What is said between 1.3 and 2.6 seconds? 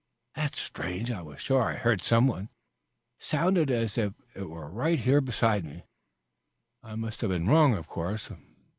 sure I heard some one.